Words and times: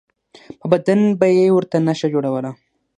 په 0.59 0.65
بدن 0.71 0.99
به 1.19 1.27
یې 1.37 1.47
ورته 1.53 1.77
نښه 1.87 2.07
جوړوله. 2.13 2.51